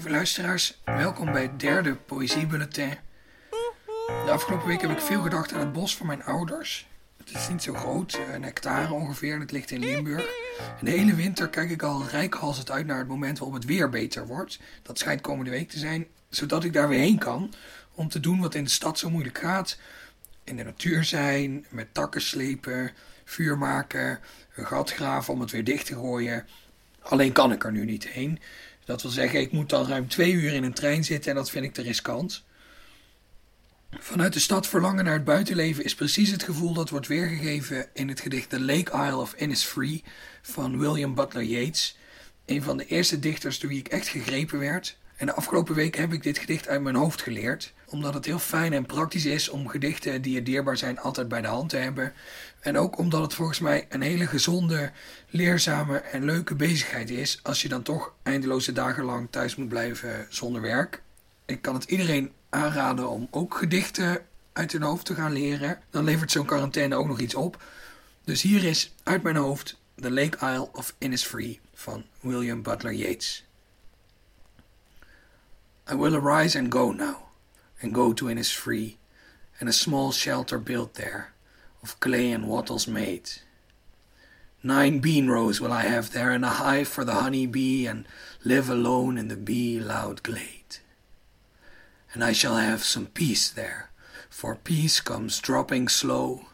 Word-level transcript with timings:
Lieve 0.00 0.14
luisteraars, 0.16 0.80
welkom 0.84 1.32
bij 1.32 1.42
het 1.42 1.60
derde 1.60 1.94
Poëziebulletin. 1.94 2.98
De 4.06 4.30
afgelopen 4.30 4.66
week 4.66 4.80
heb 4.80 4.90
ik 4.90 5.00
veel 5.00 5.22
gedacht 5.22 5.52
aan 5.52 5.60
het 5.60 5.72
bos 5.72 5.96
van 5.96 6.06
mijn 6.06 6.24
ouders. 6.24 6.88
Het 7.16 7.34
is 7.34 7.48
niet 7.48 7.62
zo 7.62 7.74
groot, 7.74 8.18
een 8.32 8.42
hectare 8.42 8.92
ongeveer, 8.92 9.34
en 9.34 9.40
het 9.40 9.52
ligt 9.52 9.70
in 9.70 9.80
Limburg. 9.80 10.24
En 10.78 10.84
de 10.84 10.90
hele 10.90 11.14
winter 11.14 11.48
kijk 11.48 11.70
ik 11.70 11.82
al 11.82 12.06
rijkhalsend 12.06 12.70
uit 12.70 12.86
naar 12.86 12.98
het 12.98 13.08
moment 13.08 13.38
waarop 13.38 13.56
het 13.56 13.66
weer 13.66 13.88
beter 13.88 14.26
wordt. 14.26 14.58
Dat 14.82 14.98
schijnt 14.98 15.20
komende 15.20 15.50
week 15.50 15.68
te 15.68 15.78
zijn, 15.78 16.06
zodat 16.28 16.64
ik 16.64 16.72
daar 16.72 16.88
weer 16.88 16.98
heen 16.98 17.18
kan 17.18 17.52
om 17.94 18.08
te 18.08 18.20
doen 18.20 18.40
wat 18.40 18.54
in 18.54 18.64
de 18.64 18.70
stad 18.70 18.98
zo 18.98 19.10
moeilijk 19.10 19.38
gaat. 19.38 19.78
In 20.44 20.56
de 20.56 20.64
natuur 20.64 21.04
zijn, 21.04 21.66
met 21.68 21.94
takken 21.94 22.22
slepen, 22.22 22.90
vuur 23.24 23.58
maken, 23.58 24.20
een 24.54 24.66
gat 24.66 24.92
graven 24.92 25.34
om 25.34 25.40
het 25.40 25.50
weer 25.50 25.64
dicht 25.64 25.86
te 25.86 25.94
gooien. 25.94 26.46
Alleen 27.00 27.32
kan 27.32 27.52
ik 27.52 27.64
er 27.64 27.72
nu 27.72 27.84
niet 27.84 28.08
heen. 28.08 28.38
Dat 28.84 29.02
wil 29.02 29.10
zeggen, 29.10 29.40
ik 29.40 29.52
moet 29.52 29.68
dan 29.68 29.86
ruim 29.86 30.08
twee 30.08 30.32
uur 30.32 30.52
in 30.52 30.64
een 30.64 30.72
trein 30.72 31.04
zitten 31.04 31.30
en 31.30 31.36
dat 31.36 31.50
vind 31.50 31.64
ik 31.64 31.74
te 31.74 31.82
riskant. 31.82 32.44
Vanuit 33.98 34.32
de 34.32 34.40
stad 34.40 34.66
verlangen 34.66 35.04
naar 35.04 35.14
het 35.14 35.24
buitenleven 35.24 35.84
is 35.84 35.94
precies 35.94 36.30
het 36.30 36.42
gevoel 36.42 36.72
dat 36.72 36.90
wordt 36.90 37.06
weergegeven 37.06 37.88
in 37.92 38.08
het 38.08 38.20
gedicht 38.20 38.48
The 38.48 38.60
Lake 38.60 39.06
Isle 39.06 39.16
of 39.16 39.34
Innisfree 39.34 40.04
van 40.42 40.78
William 40.78 41.14
Butler 41.14 41.44
Yeats. 41.44 41.96
Een 42.46 42.62
van 42.62 42.76
de 42.76 42.86
eerste 42.86 43.18
dichters 43.18 43.58
door 43.58 43.70
wie 43.70 43.78
ik 43.78 43.88
echt 43.88 44.08
gegrepen 44.08 44.58
werd. 44.58 44.96
En 45.16 45.26
de 45.26 45.34
afgelopen 45.34 45.74
weken 45.74 46.00
heb 46.00 46.12
ik 46.12 46.22
dit 46.22 46.38
gedicht 46.38 46.68
uit 46.68 46.82
mijn 46.82 46.94
hoofd 46.94 47.22
geleerd, 47.22 47.72
omdat 47.90 48.14
het 48.14 48.24
heel 48.24 48.38
fijn 48.38 48.72
en 48.72 48.86
praktisch 48.86 49.24
is 49.24 49.48
om 49.48 49.68
gedichten 49.68 50.22
die 50.22 50.34
je 50.34 50.42
dierbaar 50.42 50.76
zijn 50.76 50.98
altijd 50.98 51.28
bij 51.28 51.40
de 51.40 51.48
hand 51.48 51.68
te 51.68 51.76
hebben. 51.76 52.12
En 52.60 52.78
ook 52.78 52.98
omdat 52.98 53.22
het 53.22 53.34
volgens 53.34 53.58
mij 53.58 53.86
een 53.88 54.02
hele 54.02 54.26
gezonde, 54.26 54.90
leerzame 55.30 55.98
en 55.98 56.24
leuke 56.24 56.54
bezigheid 56.54 57.10
is 57.10 57.40
als 57.42 57.62
je 57.62 57.68
dan 57.68 57.82
toch 57.82 58.12
eindeloze 58.22 58.72
dagen 58.72 59.04
lang 59.04 59.28
thuis 59.30 59.56
moet 59.56 59.68
blijven 59.68 60.26
zonder 60.28 60.62
werk. 60.62 61.02
Ik 61.46 61.62
kan 61.62 61.74
het 61.74 61.84
iedereen 61.84 62.32
aanraden 62.48 63.08
om 63.08 63.28
ook 63.30 63.54
gedichten 63.54 64.18
uit 64.52 64.72
hun 64.72 64.82
hoofd 64.82 65.06
te 65.06 65.14
gaan 65.14 65.32
leren. 65.32 65.78
Dan 65.90 66.04
levert 66.04 66.30
zo'n 66.30 66.46
quarantaine 66.46 66.96
ook 66.96 67.06
nog 67.06 67.20
iets 67.20 67.34
op. 67.34 67.62
Dus 68.24 68.42
hier 68.42 68.64
is 68.64 68.94
uit 69.02 69.22
mijn 69.22 69.36
hoofd 69.36 69.78
The 70.00 70.10
Lake 70.10 70.52
Isle 70.52 70.68
of 70.72 70.94
Innisfree 70.98 71.60
van 71.74 72.04
William 72.20 72.62
Butler 72.62 72.92
Yeats. 72.92 73.44
I 75.92 75.96
will 75.96 76.14
arise 76.14 76.58
and 76.58 76.72
go 76.72 76.92
now, 76.92 77.16
and 77.82 77.94
go 77.94 78.12
to 78.12 78.26
Innisfree, 78.26 78.96
and 79.58 79.68
a 79.68 79.72
small 79.72 80.12
shelter 80.12 80.58
built 80.58 80.94
there, 80.94 81.32
of 81.82 82.00
clay 82.00 82.32
and 82.32 82.48
wattles 82.48 82.86
made. 82.86 83.30
Nine 84.62 84.98
bean 84.98 85.28
rows 85.28 85.60
will 85.60 85.72
I 85.72 85.82
have 85.82 86.12
there, 86.12 86.30
and 86.30 86.44
a 86.44 86.48
hive 86.48 86.88
for 86.88 87.04
the 87.04 87.14
honey 87.14 87.46
bee, 87.46 87.86
and 87.86 88.06
live 88.44 88.68
alone 88.68 89.16
in 89.16 89.28
the 89.28 89.36
bee 89.36 89.80
loud 89.80 90.22
glade 90.22 90.60
and 92.12 92.24
I 92.24 92.32
shall 92.32 92.56
have 92.56 92.82
some 92.82 93.06
peace 93.06 93.48
there, 93.50 93.90
for 94.28 94.56
peace 94.56 95.00
comes 95.00 95.38
dropping 95.40 95.88
slow, 95.88 96.46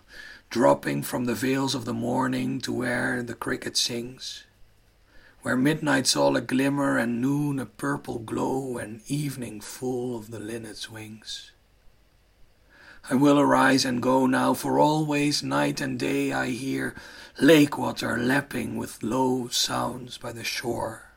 dropping 0.50 1.02
from 1.02 1.24
the 1.24 1.34
vales 1.34 1.74
of 1.74 1.84
the 1.84 1.94
morning 1.94 2.60
to 2.62 2.72
where 2.72 3.22
the 3.22 3.34
cricket 3.34 3.76
sings, 3.76 4.44
where 5.46 5.56
midnight's 5.56 6.16
all 6.16 6.36
a 6.36 6.40
glimmer 6.40 6.98
and 6.98 7.20
noon 7.20 7.60
a 7.60 7.66
purple 7.66 8.18
glow 8.18 8.78
and 8.78 9.00
evening 9.06 9.60
full 9.60 10.18
of 10.18 10.32
the 10.32 10.40
linnet's 10.40 10.90
wings. 10.90 11.52
I 13.08 13.14
will 13.14 13.38
arise 13.38 13.84
and 13.84 14.02
go 14.02 14.26
now, 14.26 14.54
for 14.54 14.80
always 14.80 15.44
night 15.44 15.80
and 15.80 16.00
day 16.00 16.32
I 16.32 16.48
hear 16.48 16.96
lake 17.40 17.78
water 17.78 18.18
lapping 18.18 18.76
with 18.76 19.04
low 19.04 19.46
sounds 19.46 20.18
by 20.18 20.32
the 20.32 20.42
shore 20.42 21.12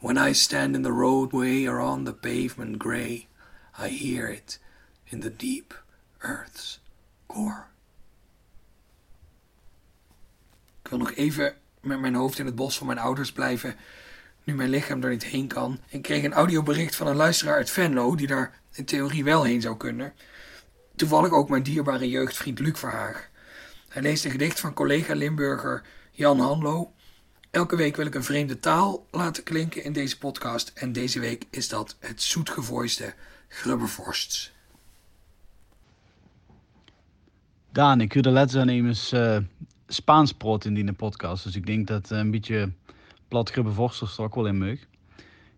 when 0.00 0.18
I 0.18 0.32
stand 0.32 0.74
in 0.74 0.82
the 0.82 0.92
roadway 0.92 1.66
or 1.66 1.78
on 1.78 2.02
the 2.02 2.12
pavement 2.12 2.80
grey, 2.80 3.28
I 3.78 3.86
hear 3.86 4.26
it 4.26 4.58
in 5.10 5.20
the 5.20 5.30
deep 5.30 5.74
earth's 6.22 6.80
core. 7.28 7.68
Ik 10.82 10.90
wil 10.90 10.98
nog 10.98 11.14
even 11.14 11.54
met 11.84 12.00
mijn 12.00 12.14
hoofd 12.14 12.38
in 12.38 12.46
het 12.46 12.54
bos 12.54 12.78
van 12.78 12.86
mijn 12.86 12.98
ouders 12.98 13.32
blijven, 13.32 13.76
nu 14.44 14.54
mijn 14.54 14.70
lichaam 14.70 15.02
er 15.02 15.10
niet 15.10 15.24
heen 15.24 15.46
kan. 15.46 15.80
Ik 15.88 16.02
kreeg 16.02 16.24
een 16.24 16.32
audiobericht 16.32 16.96
van 16.96 17.06
een 17.06 17.16
luisteraar 17.16 17.56
uit 17.56 17.70
Venlo, 17.70 18.14
die 18.14 18.26
daar 18.26 18.60
in 18.72 18.84
theorie 18.84 19.24
wel 19.24 19.42
heen 19.42 19.60
zou 19.60 19.76
kunnen. 19.76 20.12
Toevallig 20.96 21.30
ook 21.30 21.48
mijn 21.48 21.62
dierbare 21.62 22.08
jeugdvriend 22.08 22.58
Luc 22.58 22.78
Verhaag. 22.78 23.28
Hij 23.88 24.02
leest 24.02 24.24
een 24.24 24.30
gedicht 24.30 24.60
van 24.60 24.74
collega 24.74 25.14
Limburger 25.14 25.82
Jan 26.10 26.40
Hanlo 26.40 26.92
Elke 27.54 27.76
week 27.76 27.96
wil 27.96 28.06
ik 28.06 28.14
een 28.14 28.24
vreemde 28.24 28.58
taal 28.58 29.06
laten 29.10 29.42
klinken 29.42 29.84
in 29.84 29.92
deze 29.92 30.18
podcast. 30.18 30.72
En 30.74 30.92
deze 30.92 31.20
week 31.20 31.44
is 31.50 31.68
dat 31.68 31.96
het 32.00 32.22
zoetgevoiste 32.22 33.14
grubbervorsts. 33.48 34.52
Daan, 37.72 38.00
ik 38.00 38.12
wilde 38.12 38.30
letten 38.30 38.60
aannemens 38.60 39.12
uh, 39.12 39.36
Spaans 39.94 40.32
prot 40.32 40.64
in 40.64 40.74
die 40.74 40.92
podcast. 40.92 41.44
Dus 41.44 41.56
ik 41.56 41.66
denk 41.66 41.86
dat 41.86 42.10
een 42.10 42.30
beetje 42.30 42.72
plat 43.28 43.50
grubbervorsters 43.50 44.18
er 44.18 44.24
ook 44.24 44.34
wel 44.34 44.46
in 44.46 44.58
meug. 44.58 44.86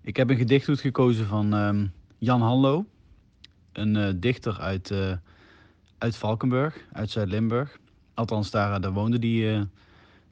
Ik 0.01 0.17
heb 0.17 0.31
een 0.31 0.37
gedicht 0.37 0.81
gekozen 0.81 1.27
van 1.27 1.53
um, 1.53 1.93
Jan 2.19 2.41
Hanlo. 2.43 2.87
Een 3.73 3.95
uh, 3.95 4.09
dichter 4.17 4.61
uit, 4.61 4.91
uh, 4.91 5.13
uit 5.99 6.17
Valkenburg, 6.17 6.87
uit 6.93 7.11
Zuid-Limburg. 7.11 7.79
Althans, 8.15 8.51
daar, 8.51 8.81
daar 8.81 8.93
woonde 8.93 9.19
die 9.19 9.69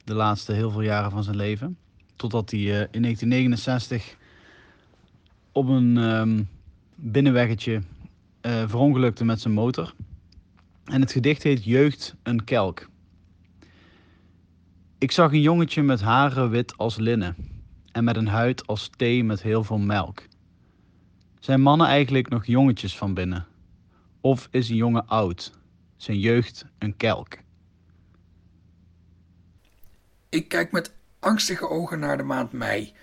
de 0.03 0.13
laatste 0.13 0.53
heel 0.53 0.71
veel 0.71 0.81
jaren 0.81 1.11
van 1.11 1.23
zijn 1.23 1.35
leven. 1.35 1.77
Totdat 2.15 2.51
hij 2.51 2.59
in 2.91 3.01
1969 3.01 4.15
op 5.51 5.67
een 5.67 5.97
um, 5.97 6.49
binnenweggetje 6.95 7.81
verongelukte 8.41 9.25
met 9.25 9.41
zijn 9.41 9.53
motor. 9.53 9.93
En 10.85 11.01
het 11.01 11.11
gedicht 11.11 11.43
heet 11.43 11.63
Jeugd 11.63 12.15
een 12.23 12.43
kelk. 12.43 12.89
Ik 15.05 15.11
zag 15.11 15.31
een 15.31 15.41
jongetje 15.41 15.83
met 15.83 16.01
haren 16.01 16.49
wit 16.49 16.77
als 16.77 16.97
linnen 16.97 17.35
en 17.91 18.03
met 18.03 18.15
een 18.15 18.27
huid 18.27 18.67
als 18.67 18.89
thee 18.97 19.23
met 19.23 19.41
heel 19.41 19.63
veel 19.63 19.77
melk. 19.77 20.23
Zijn 21.39 21.61
mannen 21.61 21.87
eigenlijk 21.87 22.29
nog 22.29 22.45
jongetjes 22.45 22.97
van 22.97 23.13
binnen? 23.13 23.47
Of 24.21 24.47
is 24.51 24.69
een 24.69 24.75
jongen 24.75 25.07
oud, 25.07 25.51
zijn 25.97 26.19
jeugd 26.19 26.65
een 26.77 26.97
kelk? 26.97 27.37
Ik 30.29 30.47
kijk 30.47 30.71
met 30.71 30.93
angstige 31.19 31.69
ogen 31.69 31.99
naar 31.99 32.17
de 32.17 32.23
maand 32.23 32.51
mei. 32.51 32.93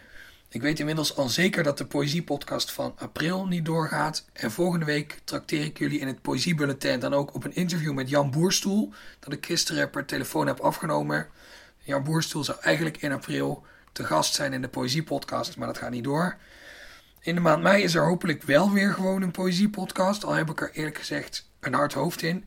Ik 0.49 0.63
weet 0.63 0.79
inmiddels 0.79 1.17
al 1.17 1.29
zeker 1.29 1.63
dat 1.63 1.79
de 1.79 1.87
poëziepodcast 1.87 2.73
van 2.73 2.95
april 2.97 3.47
niet 3.47 3.65
doorgaat. 3.65 4.29
En 4.33 4.51
volgende 4.51 4.85
week 4.85 5.21
trakteer 5.25 5.65
ik 5.65 5.79
jullie 5.79 5.99
in 5.99 6.07
het 6.07 6.23
Poëziebulletin 6.23 7.01
dan 7.01 7.15
ook 7.15 7.35
op 7.35 7.45
een 7.45 7.55
interview 7.55 7.93
met 7.93 8.09
Jan 8.09 8.31
Boerstoel. 8.31 8.93
Dat 9.19 9.33
ik 9.33 9.47
gisteren 9.47 9.91
per 9.91 10.05
telefoon 10.05 10.47
heb 10.47 10.61
afgenomen. 10.61 11.29
Jan 11.83 12.03
Boerstoel 12.03 12.45
zou 12.45 12.59
eigenlijk 12.61 12.97
in 12.97 13.13
april 13.13 13.65
te 13.93 14.05
gast 14.05 14.35
zijn 14.35 14.53
in 14.53 14.63
de 14.63 14.69
Poëziepodcast, 14.69 15.57
maar 15.57 15.67
dat 15.67 15.79
gaat 15.79 15.91
niet 15.91 16.05
door. 16.05 16.37
In 17.21 17.35
de 17.35 17.41
maand 17.41 17.63
mei 17.63 17.83
is 17.83 17.95
er 17.95 18.05
hopelijk 18.05 18.43
wel 18.43 18.71
weer 18.71 18.93
gewoon 18.93 19.23
een 19.23 19.31
Poëziepodcast. 19.31 20.25
Al 20.25 20.33
heb 20.33 20.51
ik 20.51 20.61
er 20.61 20.71
eerlijk 20.73 20.99
gezegd 20.99 21.51
een 21.61 21.75
hard 21.75 21.93
hoofd 21.93 22.23
in. 22.23 22.45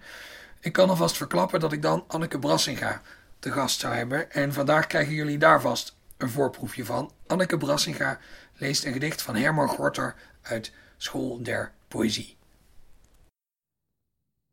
Ik 0.59 0.73
kan 0.73 0.89
alvast 0.89 1.17
verklappen 1.17 1.59
dat 1.59 1.71
ik 1.71 1.81
dan 1.81 2.03
Anneke 2.07 2.39
Brassinga 2.39 3.01
te 3.39 3.51
gast 3.51 3.79
zou 3.79 3.93
hebben. 3.93 4.31
En 4.31 4.53
vandaag 4.53 4.87
krijgen 4.87 5.13
jullie 5.13 5.37
daar 5.37 5.61
vast 5.61 5.95
een 6.17 6.29
voorproefje 6.29 6.85
van. 6.85 7.11
Anneke 7.27 7.57
Brassinga 7.57 8.19
leest 8.53 8.85
een 8.85 8.93
gedicht 8.93 9.21
van 9.21 9.35
Herman 9.35 9.67
Gorter 9.67 10.15
uit 10.41 10.73
School 10.97 11.43
der 11.43 11.71
Poëzie. 11.87 12.37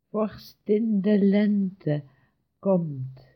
Vorstin 0.09 1.01
de 1.01 1.17
lente 1.19 2.03
komt 2.59 3.32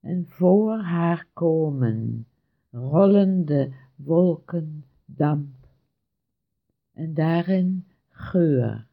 en 0.00 0.26
voor 0.28 0.78
haar 0.78 1.26
komen 1.32 2.26
rollende 2.70 3.72
wolken 3.94 4.84
damp 5.04 5.68
en 6.92 7.14
daarin 7.14 7.86
geur 8.08 8.86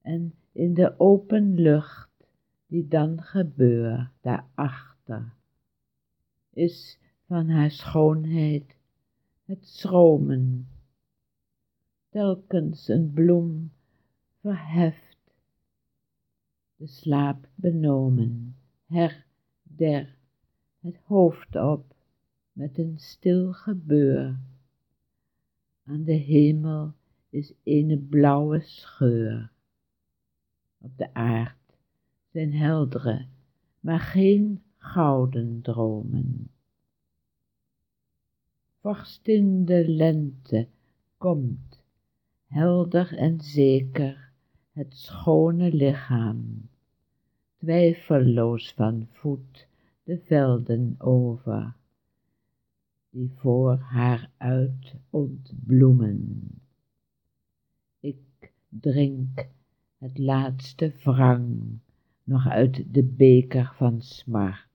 en 0.00 0.34
in 0.52 0.74
de 0.74 0.94
open 0.98 1.54
lucht 1.54 2.10
die 2.66 2.88
dan 2.88 3.22
gebeurt 3.22 4.10
daarachter 4.20 5.34
is 6.56 6.98
van 7.26 7.48
haar 7.48 7.70
schoonheid 7.70 8.76
het 9.44 9.66
schromen. 9.66 10.68
Telkens 12.08 12.88
een 12.88 13.12
bloem 13.12 13.72
verheft, 14.40 15.34
de 16.76 16.86
slaap 16.86 17.48
benomen, 17.54 18.56
her, 18.86 19.26
der, 19.62 20.15
het 20.86 21.00
hoofd 21.04 21.56
op 21.56 21.94
met 22.52 22.78
een 22.78 22.98
stil 22.98 23.52
gebeur. 23.52 24.38
Aan 25.84 26.04
de 26.04 26.12
hemel 26.12 26.92
is 27.30 27.52
een 27.64 28.06
blauwe 28.10 28.60
scheur. 28.60 29.50
Op 30.78 30.96
de 30.96 31.14
aard 31.14 31.78
zijn 32.30 32.52
heldere, 32.52 33.26
maar 33.80 34.00
geen 34.00 34.62
gouden 34.76 35.60
dromen. 35.62 36.50
Vorstin 38.80 39.64
de 39.64 39.88
lente 39.88 40.68
komt, 41.18 41.82
helder 42.46 43.16
en 43.16 43.40
zeker, 43.40 44.32
het 44.72 44.94
schone 44.96 45.72
lichaam, 45.72 46.68
twijfelloos 47.56 48.72
van 48.72 49.06
voet 49.10 49.65
de 50.06 50.18
velden 50.18 50.94
over, 50.98 51.74
die 53.10 53.30
voor 53.34 53.76
haar 53.76 54.30
uit 54.36 54.94
ontbloemen. 55.10 56.50
Ik 58.00 58.52
drink 58.68 59.46
het 59.98 60.18
laatste 60.18 60.92
wrang 61.02 61.78
nog 62.24 62.46
uit 62.48 62.94
de 62.94 63.02
beker 63.04 63.72
van 63.76 64.00
smart, 64.00 64.68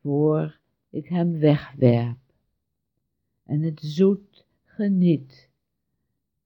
voor 0.00 0.58
ik 0.90 1.08
hem 1.08 1.38
wegwerp 1.38 2.18
en 3.44 3.62
het 3.62 3.80
zoet 3.80 4.46
geniet 4.64 5.50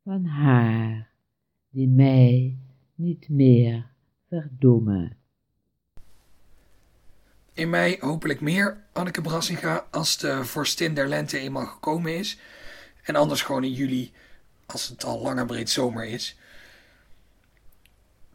van 0.02 0.24
haar 0.24 1.10
die 1.70 1.88
mij 1.88 2.58
niet 2.94 3.28
meer 3.28 3.90
verdoemen. 4.28 5.15
In 7.56 7.70
mei 7.70 7.96
hopelijk 8.00 8.40
meer 8.40 8.76
Anneke 8.92 9.20
Brassinga 9.20 9.86
als 9.90 10.16
de 10.16 10.44
vorstin 10.44 10.94
der 10.94 11.08
lente 11.08 11.38
eenmaal 11.38 11.66
gekomen 11.66 12.18
is. 12.18 12.38
En 13.02 13.16
anders 13.16 13.42
gewoon 13.42 13.64
in 13.64 13.72
juli 13.72 14.12
als 14.66 14.88
het 14.88 15.04
al 15.04 15.20
lang 15.20 15.38
en 15.38 15.46
breed 15.46 15.70
zomer 15.70 16.04
is. 16.04 16.38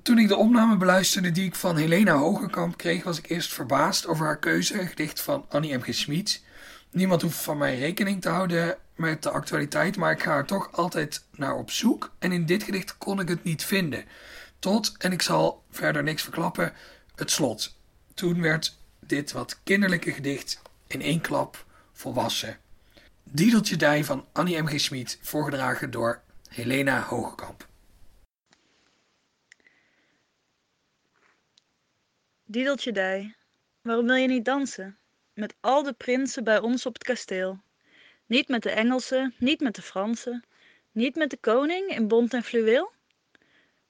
Toen 0.01 0.17
ik 0.17 0.27
de 0.27 0.35
opname 0.35 0.77
beluisterde 0.77 1.31
die 1.31 1.45
ik 1.45 1.55
van 1.55 1.77
Helena 1.77 2.15
Hogenkamp 2.15 2.77
kreeg, 2.77 3.03
was 3.03 3.17
ik 3.17 3.29
eerst 3.29 3.53
verbaasd 3.53 4.07
over 4.07 4.25
haar 4.25 4.39
keuze, 4.39 4.79
een 4.79 4.87
gedicht 4.87 5.21
van 5.21 5.45
Annie 5.49 5.77
M. 5.77 5.81
G. 5.81 6.07
Niemand 6.91 7.21
hoeft 7.21 7.37
van 7.37 7.57
mij 7.57 7.79
rekening 7.79 8.21
te 8.21 8.29
houden 8.29 8.77
met 8.95 9.23
de 9.23 9.29
actualiteit, 9.29 9.97
maar 9.97 10.11
ik 10.11 10.23
ga 10.23 10.35
er 10.35 10.45
toch 10.45 10.71
altijd 10.71 11.23
naar 11.35 11.55
op 11.55 11.71
zoek. 11.71 12.11
En 12.19 12.31
in 12.31 12.45
dit 12.45 12.63
gedicht 12.63 12.97
kon 12.97 13.19
ik 13.19 13.27
het 13.27 13.43
niet 13.43 13.63
vinden. 13.63 14.05
Tot, 14.59 14.95
en 14.97 15.11
ik 15.11 15.21
zal 15.21 15.63
verder 15.71 16.03
niks 16.03 16.23
verklappen, 16.23 16.73
het 17.15 17.31
slot. 17.31 17.75
Toen 18.13 18.41
werd 18.41 18.79
dit 19.11 19.31
wat 19.31 19.59
kinderlijke 19.63 20.11
gedicht 20.11 20.61
in 20.87 21.01
één 21.01 21.21
klap 21.21 21.65
volwassen. 21.91 22.59
Diedeltje 23.23 23.75
Dij 23.75 24.03
van 24.03 24.27
Annie 24.31 24.61
M. 24.61 24.65
G. 24.65 24.79
Schmid, 24.79 25.19
voorgedragen 25.21 25.91
door 25.91 26.21
Helena 26.49 27.01
Hogekamp. 27.01 27.67
Diedeltje 32.43 32.91
Dij, 32.91 33.35
waarom 33.81 34.05
wil 34.05 34.15
je 34.15 34.27
niet 34.27 34.45
dansen? 34.45 34.97
Met 35.33 35.55
al 35.59 35.83
de 35.83 35.93
prinsen 35.93 36.43
bij 36.43 36.59
ons 36.59 36.85
op 36.85 36.93
het 36.93 37.03
kasteel. 37.03 37.61
Niet 38.25 38.47
met 38.47 38.63
de 38.63 38.71
Engelsen, 38.71 39.33
niet 39.37 39.59
met 39.59 39.75
de 39.75 39.81
Fransen, 39.81 40.43
niet 40.91 41.15
met 41.15 41.29
de 41.29 41.37
koning 41.37 41.89
in 41.89 42.07
bont 42.07 42.33
en 42.33 42.43
fluweel? 42.43 42.91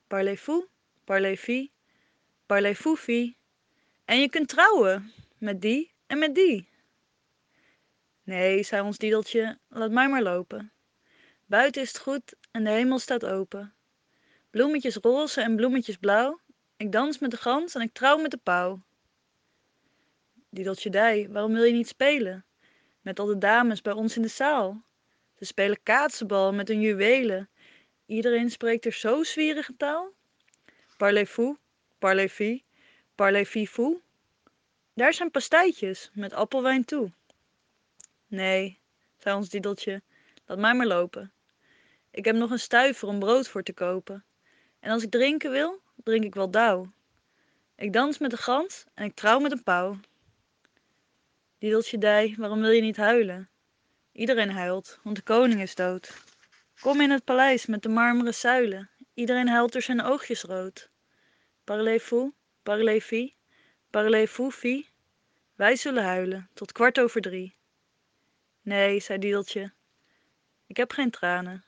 Parlez-vous, 0.08 0.66
parlez-vie, 1.04 1.72
parlez-vous-vie. 2.46 3.40
En 4.12 4.20
je 4.20 4.30
kunt 4.30 4.48
trouwen, 4.48 5.12
met 5.38 5.62
die 5.62 5.92
en 6.08 6.20
met 6.20 6.36
die. 6.36 6.70
Nee, 8.24 8.64
zei 8.64 8.82
ons 8.82 8.98
Diedeltje, 8.98 9.58
laat 9.68 9.92
mij 9.92 10.10
maar 10.10 10.22
lopen. 10.22 10.72
Buiten 11.46 11.82
is 11.82 11.88
het 11.88 11.98
goed 11.98 12.34
en 12.52 12.64
de 12.64 12.70
hemel 12.70 13.00
staat 13.00 13.26
open. 13.26 13.74
Bloemetjes 14.50 14.96
roze 14.96 15.42
en 15.42 15.56
bloemetjes 15.56 15.98
blauw. 15.98 16.40
Ik 16.78 16.92
dans 16.92 17.20
met 17.20 17.32
de 17.32 17.38
gans 17.38 17.76
en 17.76 17.82
ik 17.82 17.94
trouw 17.94 18.18
met 18.18 18.32
de 18.32 18.38
pauw. 18.38 18.82
Diedeltje 20.50 20.90
Dij, 20.90 21.28
waarom 21.30 21.54
wil 21.54 21.64
je 21.64 21.74
niet 21.74 21.88
spelen? 21.88 22.46
Met 23.02 23.20
al 23.20 23.26
de 23.26 23.38
dames 23.38 23.82
bij 23.82 23.94
ons 23.94 24.16
in 24.16 24.22
de 24.22 24.28
zaal. 24.28 24.84
Ze 25.38 25.46
spelen 25.46 25.84
kaatsenbal 25.84 26.54
met 26.54 26.68
hun 26.68 26.82
juwelen. 26.82 27.50
Iedereen 28.06 28.52
spreekt 28.52 28.86
er 28.86 28.94
zo 28.94 29.24
zwierige 29.24 29.76
taal. 29.78 30.14
Parlez-vous, 30.98 31.58
parlez-vie, 32.00 32.66
parlez-vie-fou. 33.22 34.02
Daar 34.94 35.14
zijn 35.14 35.32
pastijtjes 35.32 36.10
met 36.14 36.34
appelwijn 36.34 36.86
toe. 36.86 37.12
Nee, 38.28 38.80
zei 39.18 39.36
ons 39.36 39.50
Diedeltje, 39.50 40.02
laat 40.46 40.58
mij 40.58 40.74
maar 40.74 40.86
lopen. 40.86 41.32
Ik 42.12 42.26
heb 42.26 42.36
nog 42.36 42.52
een 42.52 42.60
stuiver 42.60 43.08
om 43.08 43.20
brood 43.20 43.48
voor 43.48 43.64
te 43.64 43.74
kopen. 43.74 44.26
En 44.80 44.92
als 44.92 45.04
ik 45.04 45.12
drinken 45.12 45.52
wil, 45.52 45.82
drink 46.04 46.24
ik 46.24 46.34
wel 46.34 46.52
dauw. 46.52 46.92
Ik 47.76 47.94
dans 47.94 48.18
met 48.18 48.32
de 48.32 48.38
gans 48.38 48.86
en 48.94 49.06
ik 49.06 49.16
trouw 49.16 49.40
met 49.40 49.52
een 49.52 49.64
pauw. 49.64 50.00
Diedeltje 51.58 51.98
Dij, 51.98 52.36
waarom 52.38 52.62
wil 52.62 52.72
je 52.72 52.82
niet 52.82 52.98
huilen? 52.98 53.50
Iedereen 54.12 54.52
huilt, 54.52 55.00
want 55.04 55.16
de 55.16 55.22
koning 55.22 55.62
is 55.62 55.76
dood. 55.76 56.24
Kom 56.80 57.02
in 57.02 57.10
het 57.10 57.24
paleis 57.24 57.66
met 57.66 57.84
de 57.84 57.90
marmeren 57.90 58.34
zuilen. 58.34 58.90
Iedereen 59.14 59.50
huilt 59.50 59.72
door 59.72 59.82
zijn 59.82 60.02
oogjes 60.02 60.42
rood. 60.42 60.90
Parlez-vous, 61.64 62.32
parlez-vie, 62.64 63.36
parlez-vous-vie. 63.90 64.90
Wij 65.56 65.76
zullen 65.76 66.04
huilen 66.04 66.50
tot 66.54 66.72
kwart 66.72 67.00
over 67.00 67.22
drie. 67.22 67.56
Nee, 68.62 69.00
zei 69.00 69.20
Diedeltje, 69.20 69.74
ik 70.68 70.78
heb 70.78 70.92
geen 70.92 71.12
tranen. 71.12 71.66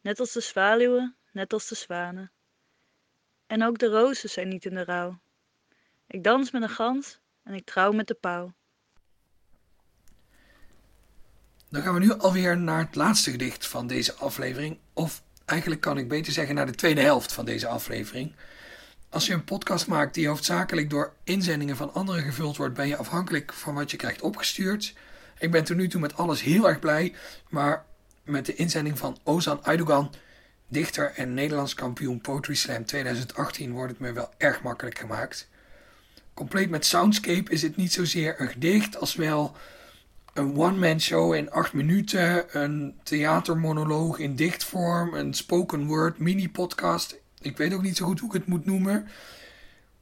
Net 0.00 0.20
als 0.20 0.32
de 0.32 0.40
zwaluwen, 0.40 1.16
net 1.32 1.52
als 1.52 1.68
de 1.68 1.74
zwanen. 1.74 2.30
En 3.46 3.64
ook 3.64 3.78
de 3.78 3.86
rozen 3.86 4.30
zijn 4.30 4.48
niet 4.48 4.64
in 4.64 4.74
de 4.74 4.84
rouw. 4.84 5.18
Ik 6.06 6.24
dans 6.24 6.50
met 6.50 6.62
een 6.62 6.68
gans 6.68 7.18
en 7.42 7.54
ik 7.54 7.64
trouw 7.64 7.92
met 7.92 8.06
de 8.06 8.14
pauw. 8.14 8.52
Dan 11.68 11.82
gaan 11.82 11.94
we 11.94 12.00
nu 12.00 12.12
alweer 12.12 12.58
naar 12.58 12.78
het 12.78 12.94
laatste 12.94 13.30
gedicht 13.30 13.66
van 13.66 13.86
deze 13.86 14.14
aflevering. 14.14 14.78
Of 14.92 15.22
eigenlijk 15.44 15.80
kan 15.80 15.98
ik 15.98 16.08
beter 16.08 16.32
zeggen 16.32 16.54
naar 16.54 16.66
de 16.66 16.74
tweede 16.74 17.00
helft 17.00 17.32
van 17.32 17.44
deze 17.44 17.66
aflevering. 17.66 18.34
Als 19.10 19.26
je 19.26 19.32
een 19.32 19.44
podcast 19.44 19.86
maakt 19.86 20.14
die 20.14 20.28
hoofdzakelijk 20.28 20.90
door 20.90 21.12
inzendingen 21.24 21.76
van 21.76 21.94
anderen 21.94 22.22
gevuld 22.22 22.56
wordt, 22.56 22.74
ben 22.74 22.88
je 22.88 22.96
afhankelijk 22.96 23.52
van 23.52 23.74
wat 23.74 23.90
je 23.90 23.96
krijgt 23.96 24.20
opgestuurd. 24.20 24.94
Ik 25.38 25.50
ben 25.50 25.64
tot 25.64 25.76
nu 25.76 25.88
toe 25.88 26.00
met 26.00 26.16
alles 26.16 26.42
heel 26.42 26.68
erg 26.68 26.78
blij, 26.78 27.14
maar 27.48 27.84
met 28.24 28.46
de 28.46 28.54
inzending 28.54 28.98
van 28.98 29.18
Ozan 29.22 29.64
Aydogan, 29.64 30.14
dichter 30.68 31.12
en 31.16 31.34
Nederlands 31.34 31.74
kampioen 31.74 32.20
Poetry 32.20 32.54
Slam 32.54 32.84
2018, 32.84 33.72
wordt 33.72 33.92
het 33.92 34.00
me 34.00 34.12
wel 34.12 34.30
erg 34.36 34.62
makkelijk 34.62 34.98
gemaakt. 34.98 35.48
Compleet 36.34 36.70
met 36.70 36.86
soundscape 36.86 37.50
is 37.50 37.62
het 37.62 37.76
niet 37.76 37.92
zozeer 37.92 38.40
een 38.40 38.48
gedicht 38.48 39.00
als 39.00 39.14
wel 39.14 39.56
een 40.32 40.56
one-man 40.56 41.00
show 41.00 41.34
in 41.34 41.50
acht 41.50 41.72
minuten, 41.72 42.60
een 42.62 42.98
theatermonoloog 43.02 44.18
in 44.18 44.36
dichtvorm, 44.36 45.14
een 45.14 45.34
spoken 45.34 45.86
word 45.86 46.18
mini-podcast. 46.18 47.18
Ik 47.40 47.56
weet 47.56 47.74
ook 47.74 47.82
niet 47.82 47.96
zo 47.96 48.06
goed 48.06 48.20
hoe 48.20 48.28
ik 48.28 48.34
het 48.34 48.46
moet 48.46 48.64
noemen. 48.64 49.08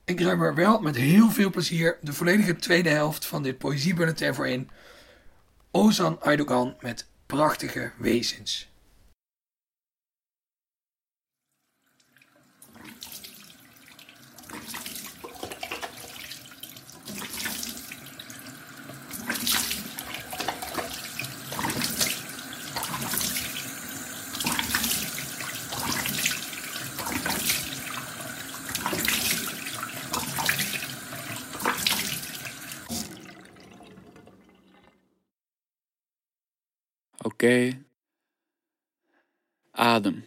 Ik 0.05 0.21
ruim 0.21 0.43
er 0.43 0.55
wel 0.55 0.81
met 0.81 0.97
heel 0.97 1.31
veel 1.31 1.51
plezier 1.51 1.99
de 2.01 2.13
volledige 2.13 2.57
tweede 2.57 2.89
helft 2.89 3.27
van 3.27 3.43
dit 3.43 3.59
poëziebulletin 3.59 4.35
voor 4.35 4.49
in. 4.49 4.71
Ozan 5.71 6.21
Aydogan 6.21 6.77
met 6.81 7.07
prachtige 7.27 7.91
wezens. 7.99 8.69
Oké. 37.47 37.85
Adem. 39.71 40.25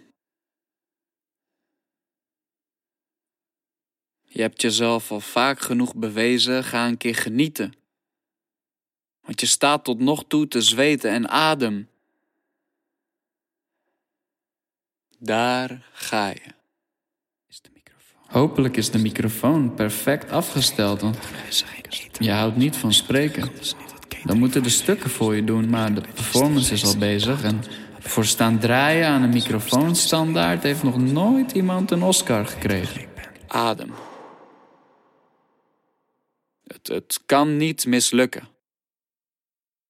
Je 4.23 4.41
hebt 4.41 4.61
jezelf 4.61 5.11
al 5.11 5.19
vaak 5.19 5.59
genoeg 5.59 5.95
bewezen, 5.95 6.63
ga 6.63 6.88
een 6.88 6.97
keer 6.97 7.15
genieten. 7.15 7.73
Want 9.21 9.39
je 9.39 9.45
staat 9.45 9.83
tot 9.83 9.99
nog 9.99 10.23
toe 10.27 10.47
te 10.47 10.61
zweten 10.61 11.11
en 11.11 11.29
adem. 11.29 11.89
Daar 15.17 15.89
ga 15.91 16.27
je. 16.27 16.57
Hopelijk 18.27 18.77
is 18.77 18.91
de 18.91 18.99
microfoon 18.99 19.73
perfect 19.73 20.31
afgesteld, 20.31 21.01
want 21.01 21.17
je 22.19 22.31
houdt 22.31 22.55
niet 22.55 22.75
van 22.75 22.93
spreken. 22.93 23.51
Dan 24.23 24.39
moeten 24.39 24.63
de 24.63 24.69
stukken 24.69 25.09
voor 25.09 25.35
je 25.35 25.43
doen, 25.43 25.69
maar 25.69 25.93
de 25.93 26.01
performance 26.13 26.73
is 26.73 26.85
al 26.85 26.97
bezig. 26.97 27.43
En 27.43 27.63
voor 27.99 28.25
staan 28.25 28.59
draaien 28.59 29.07
aan 29.07 29.21
een 29.21 29.29
microfoonstandaard 29.29 30.63
heeft 30.63 30.83
nog 30.83 30.97
nooit 30.97 31.51
iemand 31.51 31.91
een 31.91 32.03
Oscar 32.03 32.45
gekregen. 32.45 33.01
Adem. 33.47 33.93
Het, 36.67 36.88
het 36.88 37.21
kan 37.25 37.57
niet 37.57 37.85
mislukken. 37.85 38.47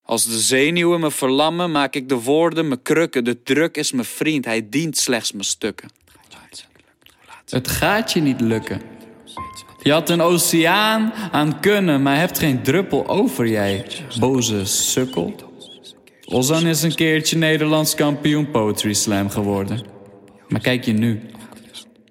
Als 0.01 0.25
de 0.25 0.39
zenuwen 0.39 0.99
me 0.99 1.11
verlammen, 1.11 1.71
maak 1.71 1.95
ik 1.95 2.09
de 2.09 2.21
woorden 2.21 2.67
me 2.67 2.81
krukken. 2.81 3.23
De 3.23 3.43
druk 3.43 3.77
is 3.77 3.91
mijn 3.91 4.05
vriend, 4.05 4.45
hij 4.45 4.69
dient 4.69 4.97
slechts 4.97 5.31
mijn 5.31 5.43
stukken. 5.43 5.89
Het 7.49 7.67
gaat 7.67 8.11
je 8.11 8.21
niet 8.21 8.41
lukken. 8.41 8.81
Je 9.81 9.91
had 9.91 10.09
een 10.09 10.21
oceaan 10.21 11.13
aan 11.31 11.59
kunnen, 11.59 12.01
maar 12.01 12.17
hebt 12.17 12.39
geen 12.39 12.63
druppel 12.63 13.07
over, 13.07 13.47
jij 13.47 13.85
boze 14.19 14.65
sukkel. 14.65 15.33
Ozan 16.25 16.67
is 16.67 16.81
een 16.81 16.95
keertje 16.95 17.37
Nederlands 17.37 17.95
kampioen 17.95 18.51
Poetry 18.51 18.93
Slam 18.93 19.29
geworden. 19.29 19.81
Maar 20.47 20.61
kijk 20.61 20.85
je 20.85 20.93
nu. 20.93 21.21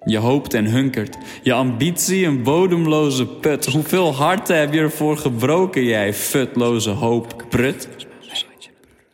Je 0.05 0.17
hoopt 0.17 0.53
en 0.53 0.65
hunkert. 0.65 1.17
Je 1.43 1.53
ambitie 1.53 2.25
een 2.25 2.43
bodemloze 2.43 3.25
put. 3.25 3.65
Hoeveel 3.65 4.13
harten 4.13 4.59
heb 4.59 4.73
je 4.73 4.79
ervoor 4.79 5.17
gebroken, 5.17 5.83
jij 5.83 6.13
futloze 6.13 6.89
hoop 6.89 7.45
prut? 7.49 7.87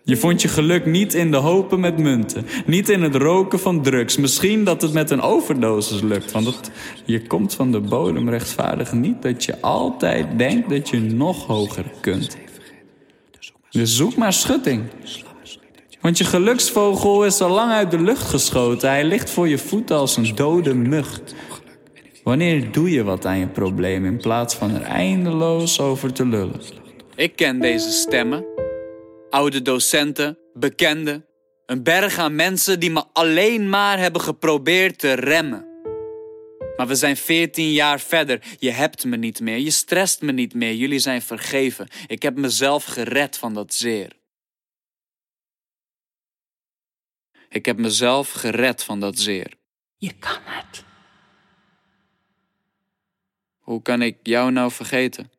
Je 0.05 0.17
vond 0.17 0.41
je 0.41 0.47
geluk 0.47 0.85
niet 0.85 1.13
in 1.13 1.31
de 1.31 1.37
hopen 1.37 1.79
met 1.79 1.97
munten. 1.97 2.45
Niet 2.65 2.89
in 2.89 3.01
het 3.01 3.15
roken 3.15 3.59
van 3.59 3.81
drugs. 3.81 4.17
Misschien 4.17 4.63
dat 4.63 4.81
het 4.81 4.93
met 4.93 5.09
een 5.09 5.21
overdosis 5.21 6.01
lukt. 6.01 6.31
Want 6.31 6.71
je 7.05 7.27
komt 7.27 7.53
van 7.53 7.71
de 7.71 7.79
bodem 7.79 8.29
rechtvaardig 8.29 8.91
niet 8.91 9.21
dat 9.21 9.43
je 9.43 9.61
altijd 9.61 10.37
denkt 10.37 10.69
dat 10.69 10.89
je 10.89 10.99
nog 10.99 11.45
hoger 11.45 11.85
kunt. 12.01 12.37
Dus 13.69 13.95
zoek 13.95 14.15
maar 14.15 14.33
schutting. 14.33 14.83
Want 16.01 16.17
je 16.17 16.23
geluksvogel 16.23 17.25
is 17.25 17.41
al 17.41 17.49
lang 17.49 17.71
uit 17.71 17.91
de 17.91 18.01
lucht 18.01 18.23
geschoten. 18.23 18.89
Hij 18.89 19.03
ligt 19.03 19.29
voor 19.29 19.47
je 19.47 19.57
voeten 19.57 19.95
als 19.95 20.17
een 20.17 20.35
dode 20.35 20.73
mug. 20.73 21.21
Wanneer 22.23 22.71
doe 22.71 22.91
je 22.91 23.03
wat 23.03 23.25
aan 23.25 23.39
je 23.39 23.47
probleem 23.47 24.05
in 24.05 24.17
plaats 24.17 24.55
van 24.55 24.75
er 24.75 24.81
eindeloos 24.81 25.79
over 25.79 26.13
te 26.13 26.25
lullen? 26.25 26.61
Ik 27.15 27.35
ken 27.35 27.59
deze 27.59 27.91
stemmen. 27.91 28.64
Oude 29.35 29.61
docenten, 29.61 30.37
bekenden. 30.53 31.25
Een 31.65 31.83
berg 31.83 32.17
aan 32.17 32.35
mensen 32.35 32.79
die 32.79 32.91
me 32.91 33.03
alleen 33.13 33.69
maar 33.69 33.97
hebben 33.97 34.21
geprobeerd 34.21 34.99
te 34.99 35.13
remmen. 35.13 35.65
Maar 36.77 36.87
we 36.87 36.95
zijn 36.95 37.17
veertien 37.17 37.71
jaar 37.71 37.99
verder. 37.99 38.55
Je 38.59 38.71
hebt 38.71 39.05
me 39.05 39.17
niet 39.17 39.39
meer, 39.39 39.57
je 39.57 39.71
stresst 39.71 40.21
me 40.21 40.31
niet 40.31 40.53
meer. 40.53 40.73
Jullie 40.73 40.99
zijn 40.99 41.21
vergeven. 41.21 41.87
Ik 42.07 42.21
heb 42.21 42.35
mezelf 42.35 42.85
gered 42.85 43.37
van 43.37 43.53
dat 43.53 43.73
zeer. 43.73 44.11
Ik 47.49 47.65
heb 47.65 47.77
mezelf 47.77 48.31
gered 48.31 48.83
van 48.83 48.99
dat 48.99 49.19
zeer. 49.19 49.53
Je 49.97 50.13
kan 50.13 50.41
het. 50.43 50.83
Hoe 53.59 53.81
kan 53.81 54.01
ik 54.01 54.17
jou 54.23 54.51
nou 54.51 54.71
vergeten? 54.71 55.31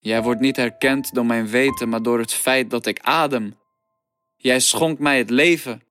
Jij 0.00 0.22
wordt 0.22 0.40
niet 0.40 0.56
herkend 0.56 1.14
door 1.14 1.26
mijn 1.26 1.48
weten, 1.48 1.88
maar 1.88 2.02
door 2.02 2.18
het 2.18 2.32
feit 2.32 2.70
dat 2.70 2.86
ik 2.86 2.98
adem. 3.00 3.54
Jij 4.36 4.60
schonk 4.60 4.98
mij 4.98 5.18
het 5.18 5.30
leven. 5.30 5.82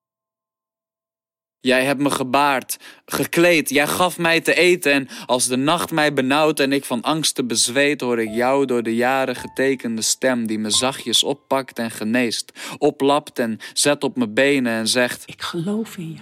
Jij 1.62 1.86
hebt 1.86 2.02
me 2.02 2.10
gebaard, 2.10 2.78
gekleed, 3.06 3.70
jij 3.70 3.88
gaf 3.88 4.18
mij 4.18 4.42
te 4.42 4.54
eten 4.54 4.92
en 4.92 5.08
als 5.26 5.48
de 5.48 5.56
nacht 5.56 5.92
mij 5.92 6.14
benauwt 6.14 6.60
en 6.60 6.72
ik 6.72 6.86
van 6.86 7.02
angsten 7.02 7.48
bezweet, 7.48 8.02
hoor 8.02 8.20
ik 8.20 8.34
jou 8.34 8.66
door 8.66 8.84
de 8.84 8.96
jaren 8.96 9.36
getekende 9.36 10.02
stem 10.02 10.48
die 10.48 10.60
me 10.60 10.70
zachtjes 10.70 11.24
oppakt 11.24 11.80
en 11.80 11.92
geneest, 11.92 12.52
oplapt 12.78 13.40
en 13.40 13.60
zet 13.74 14.04
op 14.04 14.16
mijn 14.16 14.34
benen 14.34 14.74
en 14.74 14.88
zegt: 14.88 15.24
Ik 15.26 15.42
geloof 15.42 15.98
in 15.98 16.10
je. 16.10 16.22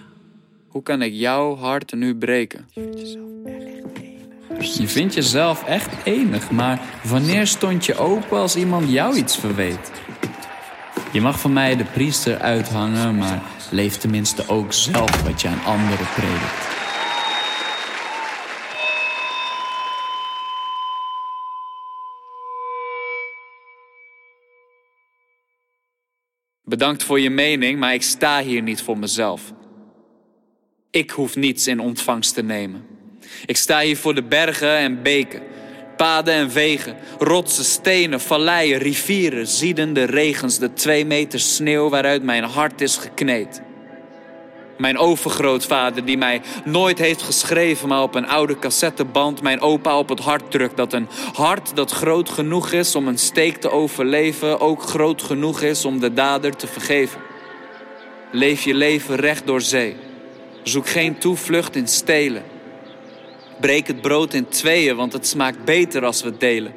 Hoe 0.67 0.83
kan 0.83 1.01
ik 1.01 1.13
jouw 1.13 1.55
hart 1.55 1.93
nu 1.93 2.15
breken? 2.15 2.67
Je 2.73 2.81
vindt 2.81 2.99
jezelf 2.99 3.45
echt 3.45 4.06
enig, 6.03 6.51
maar 6.51 6.79
wanneer 7.03 7.47
stond 7.47 7.85
je 7.85 7.97
open 7.97 8.37
als 8.37 8.55
iemand 8.55 8.89
jou 8.89 9.15
iets 9.15 9.37
verweet? 9.37 9.91
Je 11.11 11.21
mag 11.21 11.39
van 11.39 11.53
mij 11.53 11.75
de 11.75 11.83
priester 11.83 12.39
uithangen, 12.39 13.15
maar 13.15 13.41
leef 13.71 13.97
tenminste 13.97 14.47
ook 14.47 14.73
zelf 14.73 15.23
wat 15.23 15.41
je 15.41 15.47
aan 15.47 15.63
anderen 15.63 16.07
predikt. 16.15 16.75
Bedankt 26.63 27.03
voor 27.03 27.19
je 27.19 27.29
mening, 27.29 27.79
maar 27.79 27.93
ik 27.93 28.03
sta 28.03 28.41
hier 28.41 28.61
niet 28.61 28.81
voor 28.81 28.97
mezelf. 28.97 29.53
Ik 30.91 31.11
hoef 31.11 31.35
niets 31.35 31.67
in 31.67 31.79
ontvangst 31.79 32.33
te 32.33 32.43
nemen. 32.43 32.96
Ik 33.45 33.57
sta 33.57 33.79
hier 33.79 33.97
voor 33.97 34.15
de 34.15 34.23
bergen 34.23 34.77
en 34.77 35.01
beken, 35.01 35.41
paden 35.97 36.33
en 36.33 36.49
wegen, 36.49 36.95
rotsen, 37.19 37.65
stenen, 37.65 38.21
valleien, 38.21 38.79
rivieren, 38.79 39.47
ziedende 39.47 40.03
regens, 40.03 40.59
de 40.59 40.73
twee 40.73 41.05
meter 41.05 41.39
sneeuw 41.39 41.89
waaruit 41.89 42.23
mijn 42.23 42.43
hart 42.43 42.81
is 42.81 42.97
gekneed. 42.97 43.61
Mijn 44.77 44.97
overgrootvader 44.97 46.05
die 46.05 46.17
mij 46.17 46.41
nooit 46.65 46.97
heeft 46.97 47.21
geschreven, 47.21 47.87
maar 47.87 48.01
op 48.01 48.15
een 48.15 48.27
oude 48.27 48.59
cassetteband 48.59 49.41
mijn 49.41 49.61
opa 49.61 49.97
op 49.97 50.09
het 50.09 50.19
hart 50.19 50.51
drukt. 50.51 50.77
Dat 50.77 50.93
een 50.93 51.07
hart 51.33 51.75
dat 51.75 51.91
groot 51.91 52.29
genoeg 52.29 52.71
is 52.71 52.95
om 52.95 53.07
een 53.07 53.17
steek 53.17 53.57
te 53.57 53.69
overleven, 53.69 54.59
ook 54.59 54.81
groot 54.81 55.21
genoeg 55.21 55.61
is 55.61 55.85
om 55.85 55.99
de 55.99 56.13
dader 56.13 56.55
te 56.55 56.67
vergeven. 56.67 57.19
Leef 58.31 58.63
je 58.63 58.73
leven 58.73 59.15
recht 59.15 59.47
door 59.47 59.61
zee. 59.61 59.95
Zoek 60.63 60.87
geen 60.87 61.17
toevlucht 61.17 61.75
in 61.75 61.87
stelen. 61.87 62.43
Breek 63.59 63.87
het 63.87 64.01
brood 64.01 64.33
in 64.33 64.47
tweeën, 64.47 64.95
want 64.95 65.13
het 65.13 65.27
smaakt 65.27 65.65
beter 65.65 66.05
als 66.05 66.21
we 66.21 66.29
het 66.29 66.39
delen. 66.39 66.73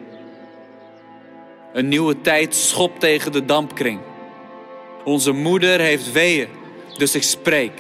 Een 1.72 1.88
nieuwe 1.88 2.20
tijd 2.20 2.54
schopt 2.54 3.00
tegen 3.00 3.32
de 3.32 3.44
dampkring. 3.44 4.00
Onze 5.04 5.32
moeder 5.32 5.80
heeft 5.80 6.12
weeën, 6.12 6.48
dus 6.96 7.14
ik 7.14 7.22
spreek. 7.22 7.72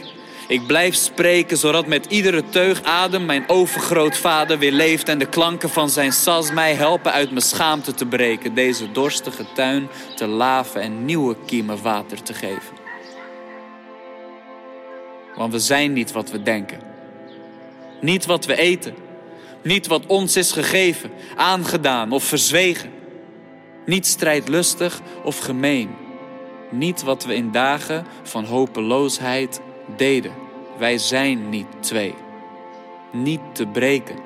Ik 0.48 0.66
blijf 0.66 0.94
spreken, 0.94 1.56
zodat 1.56 1.86
met 1.86 2.06
iedere 2.06 2.48
teug 2.48 2.82
adem 2.82 3.24
mijn 3.24 3.48
overgrootvader 3.48 4.58
weer 4.58 4.72
leeft 4.72 5.08
en 5.08 5.18
de 5.18 5.28
klanken 5.28 5.70
van 5.70 5.90
zijn 5.90 6.12
sas 6.12 6.52
mij 6.52 6.74
helpen 6.74 7.12
uit 7.12 7.30
mijn 7.30 7.42
schaamte 7.42 7.94
te 7.94 8.06
breken, 8.06 8.54
deze 8.54 8.92
dorstige 8.92 9.44
tuin 9.54 9.88
te 10.16 10.26
laven 10.26 10.80
en 10.80 11.04
nieuwe 11.04 11.36
kiemen 11.46 11.82
water 11.82 12.22
te 12.22 12.34
geven. 12.34 12.78
Want 15.36 15.52
we 15.52 15.58
zijn 15.58 15.92
niet 15.92 16.12
wat 16.12 16.30
we 16.30 16.42
denken. 16.42 16.89
Niet 18.00 18.26
wat 18.26 18.44
we 18.44 18.56
eten. 18.56 18.94
Niet 19.62 19.86
wat 19.86 20.06
ons 20.06 20.36
is 20.36 20.52
gegeven, 20.52 21.10
aangedaan 21.36 22.12
of 22.12 22.24
verzwegen. 22.24 22.90
Niet 23.86 24.06
strijdlustig 24.06 25.00
of 25.24 25.38
gemeen. 25.38 25.90
Niet 26.70 27.02
wat 27.02 27.24
we 27.24 27.34
in 27.34 27.50
dagen 27.50 28.06
van 28.22 28.44
hopeloosheid 28.44 29.60
deden. 29.96 30.32
Wij 30.78 30.98
zijn 30.98 31.48
niet 31.48 31.66
twee. 31.80 32.14
Niet 33.12 33.40
te 33.52 33.66
breken. 33.66 34.16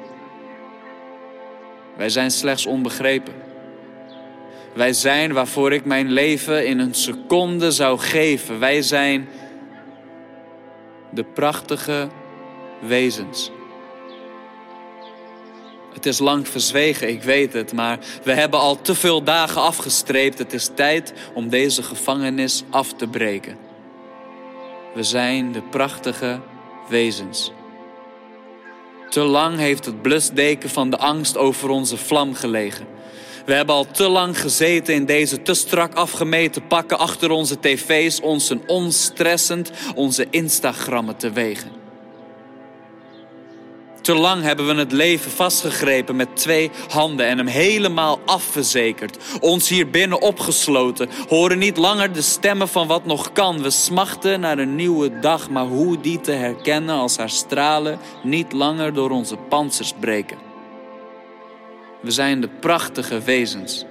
Wij 1.96 2.08
zijn 2.08 2.30
slechts 2.30 2.66
onbegrepen. 2.66 3.34
Wij 4.74 4.92
zijn 4.92 5.32
waarvoor 5.32 5.72
ik 5.72 5.84
mijn 5.84 6.12
leven 6.12 6.66
in 6.66 6.78
een 6.78 6.94
seconde 6.94 7.70
zou 7.70 7.98
geven. 7.98 8.58
Wij 8.58 8.82
zijn 8.82 9.28
de 11.10 11.24
prachtige 11.24 12.08
wezens. 12.80 13.50
Het 15.94 16.06
is 16.06 16.18
lang 16.18 16.48
verzwegen, 16.48 17.08
ik 17.08 17.22
weet 17.22 17.52
het, 17.52 17.72
maar 17.72 17.98
we 18.22 18.32
hebben 18.32 18.60
al 18.60 18.80
te 18.80 18.94
veel 18.94 19.22
dagen 19.22 19.62
afgestreept. 19.62 20.38
Het 20.38 20.52
is 20.52 20.70
tijd 20.74 21.12
om 21.34 21.48
deze 21.48 21.82
gevangenis 21.82 22.62
af 22.70 22.92
te 22.92 23.06
breken. 23.06 23.56
We 24.94 25.02
zijn 25.02 25.52
de 25.52 25.62
prachtige 25.62 26.40
wezens. 26.88 27.52
Te 29.08 29.20
lang 29.20 29.58
heeft 29.58 29.84
het 29.84 30.02
blusdeken 30.02 30.70
van 30.70 30.90
de 30.90 30.98
angst 30.98 31.36
over 31.36 31.68
onze 31.68 31.96
vlam 31.96 32.34
gelegen. 32.34 32.86
We 33.46 33.52
hebben 33.52 33.74
al 33.74 33.86
te 33.90 34.08
lang 34.08 34.40
gezeten 34.40 34.94
in 34.94 35.06
deze 35.06 35.42
te 35.42 35.54
strak 35.54 35.94
afgemeten 35.94 36.66
pakken 36.66 36.98
achter 36.98 37.30
onze 37.30 37.60
tv's, 37.60 38.20
ons 38.20 38.52
onstressend 38.66 39.70
onze 39.94 40.26
Instagrammen 40.30 41.16
te 41.16 41.32
wegen. 41.32 41.83
Te 44.04 44.14
lang 44.14 44.42
hebben 44.42 44.66
we 44.66 44.74
het 44.74 44.92
leven 44.92 45.30
vastgegrepen 45.30 46.16
met 46.16 46.36
twee 46.36 46.70
handen 46.88 47.26
en 47.26 47.38
hem 47.38 47.46
helemaal 47.46 48.20
afverzekerd. 48.24 49.18
Ons 49.40 49.68
hier 49.68 49.90
binnen 49.90 50.20
opgesloten, 50.20 51.08
horen 51.28 51.58
niet 51.58 51.76
langer 51.76 52.12
de 52.12 52.22
stemmen 52.22 52.68
van 52.68 52.86
wat 52.86 53.04
nog 53.04 53.32
kan. 53.32 53.62
We 53.62 53.70
smachten 53.70 54.40
naar 54.40 54.58
een 54.58 54.74
nieuwe 54.74 55.18
dag, 55.18 55.50
maar 55.50 55.64
hoe 55.64 56.00
die 56.00 56.20
te 56.20 56.32
herkennen 56.32 56.94
als 56.94 57.16
haar 57.16 57.30
stralen 57.30 57.98
niet 58.22 58.52
langer 58.52 58.94
door 58.94 59.10
onze 59.10 59.36
panzers 59.36 59.92
breken. 60.00 60.38
We 62.00 62.10
zijn 62.10 62.40
de 62.40 62.48
prachtige 62.60 63.20
wezens. 63.20 63.84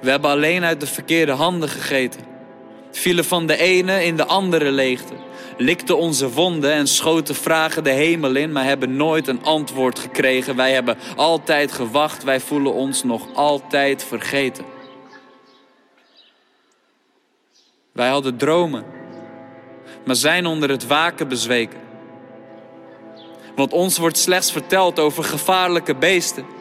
We 0.00 0.10
hebben 0.10 0.30
alleen 0.30 0.64
uit 0.64 0.80
de 0.80 0.86
verkeerde 0.86 1.32
handen 1.32 1.68
gegeten 1.68 2.31
vielen 2.92 3.24
van 3.24 3.46
de 3.46 3.56
ene 3.56 4.04
in 4.04 4.16
de 4.16 4.26
andere 4.26 4.70
leegte, 4.70 5.14
likten 5.56 5.98
onze 5.98 6.30
wonden 6.30 6.72
en 6.72 6.86
schoten 6.86 7.34
vragen 7.34 7.84
de 7.84 7.90
hemel 7.90 8.34
in, 8.34 8.52
maar 8.52 8.64
hebben 8.64 8.96
nooit 8.96 9.28
een 9.28 9.44
antwoord 9.44 9.98
gekregen. 9.98 10.56
Wij 10.56 10.72
hebben 10.72 10.98
altijd 11.16 11.72
gewacht, 11.72 12.24
wij 12.24 12.40
voelen 12.40 12.72
ons 12.72 13.04
nog 13.04 13.34
altijd 13.34 14.04
vergeten. 14.04 14.64
Wij 17.92 18.08
hadden 18.08 18.36
dromen, 18.36 18.84
maar 20.04 20.16
zijn 20.16 20.46
onder 20.46 20.70
het 20.70 20.86
waken 20.86 21.28
bezweken. 21.28 21.80
Want 23.54 23.72
ons 23.72 23.98
wordt 23.98 24.18
slechts 24.18 24.52
verteld 24.52 24.98
over 24.98 25.24
gevaarlijke 25.24 25.94
beesten 25.94 26.60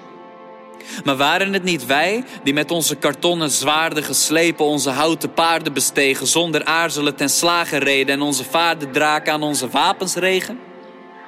maar 1.04 1.18
waren 1.18 1.54
het 1.54 1.64
niet 1.64 1.86
wij 1.86 2.24
die 2.44 2.54
met 2.54 2.72
onze 2.72 2.96
kartonnen 2.96 3.50
zwaarden 3.50 4.04
geslepen 4.04 4.66
onze 4.66 4.90
houten 4.90 5.34
paarden 5.34 5.74
bestegen, 5.74 6.28
zonder 6.28 6.66
aarzelen 6.66 7.16
ten 7.16 7.30
slagen 7.30 7.80
reden 7.80 8.16
en 8.16 8.22
onze 8.22 8.44
vaardendraken 8.44 9.34
aan 9.34 9.44
onze 9.44 9.70
wapens 9.70 10.16
regen? 10.16 10.60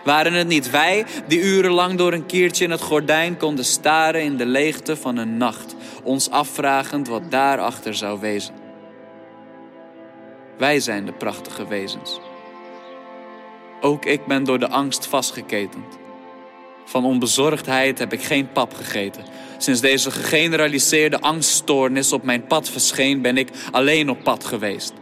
Waren 0.03 0.33
het 0.33 0.48
niet 0.48 0.69
wij 0.69 1.05
die 1.27 1.41
urenlang 1.41 1.98
door 1.98 2.13
een 2.13 2.25
kiertje 2.25 2.63
in 2.63 2.72
het 2.72 2.81
gordijn 2.81 3.38
konden 3.38 3.65
staren 3.65 4.24
in 4.24 4.38
de 4.38 4.45
leegte 4.45 4.95
van 4.95 5.17
een 5.17 5.38
nacht, 5.38 5.75
ons 6.03 6.29
afvragend 6.29 7.07
wat 7.07 7.31
daarachter 7.31 7.95
zou 7.95 8.19
wezen? 8.19 8.53
Wij 10.57 10.79
zijn 10.79 11.05
de 11.05 11.13
prachtige 11.13 11.67
wezens. 11.67 12.19
Ook 13.81 14.05
ik 14.05 14.25
ben 14.25 14.43
door 14.43 14.60
de 14.60 14.69
angst 14.69 15.05
vastgeketend. 15.05 16.02
Van 16.85 17.05
onbezorgdheid 17.05 17.99
heb 17.99 18.13
ik 18.13 18.23
geen 18.23 18.51
pap 18.51 18.73
gegeten. 18.73 19.23
Sinds 19.57 19.81
deze 19.81 20.11
gegeneraliseerde 20.11 21.19
angststoornis 21.19 22.13
op 22.13 22.23
mijn 22.23 22.47
pad 22.47 22.69
verscheen, 22.69 23.21
ben 23.21 23.37
ik 23.37 23.49
alleen 23.71 24.09
op 24.09 24.23
pad 24.23 24.45
geweest. 24.45 24.93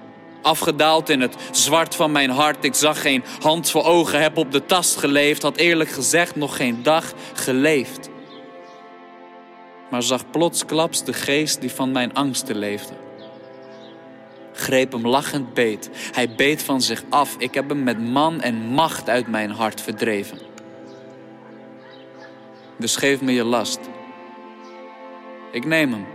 Afgedaald 0.41 1.09
in 1.09 1.21
het 1.21 1.35
zwart 1.51 1.95
van 1.95 2.11
mijn 2.11 2.29
hart, 2.29 2.63
ik 2.63 2.73
zag 2.73 3.01
geen 3.01 3.23
hand 3.41 3.69
voor 3.69 3.83
ogen, 3.83 4.21
heb 4.21 4.37
op 4.37 4.51
de 4.51 4.65
tast 4.65 4.97
geleefd, 4.97 5.41
had 5.41 5.57
eerlijk 5.57 5.89
gezegd 5.89 6.35
nog 6.35 6.55
geen 6.55 6.83
dag 6.83 7.13
geleefd. 7.33 8.09
Maar 9.89 10.03
zag 10.03 10.29
plotsklaps 10.29 11.03
de 11.03 11.13
geest 11.13 11.61
die 11.61 11.71
van 11.71 11.91
mijn 11.91 12.13
angsten 12.13 12.57
leefde. 12.57 12.93
Greep 14.53 14.91
hem 14.91 15.07
lachend 15.07 15.53
beet. 15.53 15.89
Hij 16.11 16.35
beet 16.35 16.63
van 16.63 16.81
zich 16.81 17.03
af. 17.09 17.35
Ik 17.37 17.53
heb 17.53 17.69
hem 17.69 17.83
met 17.83 17.99
man 17.99 18.41
en 18.41 18.55
macht 18.55 19.09
uit 19.09 19.27
mijn 19.27 19.51
hart 19.51 19.81
verdreven. 19.81 20.50
Dus 22.81 22.95
geef 22.95 23.21
me 23.21 23.33
je 23.33 23.43
last. 23.43 23.79
Ik 25.51 25.65
neem 25.65 25.91
hem. 25.91 26.05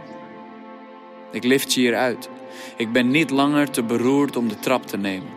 Ik 1.32 1.44
lift 1.44 1.74
je 1.74 1.80
hieruit. 1.80 2.28
Ik 2.76 2.92
ben 2.92 3.10
niet 3.10 3.30
langer 3.30 3.70
te 3.70 3.82
beroerd 3.82 4.36
om 4.36 4.48
de 4.48 4.58
trap 4.58 4.86
te 4.86 4.96
nemen. 4.96 5.28